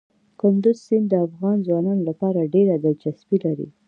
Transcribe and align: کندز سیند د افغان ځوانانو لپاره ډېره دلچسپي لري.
کندز 0.39 0.77
سیند 0.85 1.07
د 1.09 1.13
افغان 1.27 1.57
ځوانانو 1.67 2.03
لپاره 2.09 2.49
ډېره 2.53 2.75
دلچسپي 2.85 3.37
لري. 3.45 3.67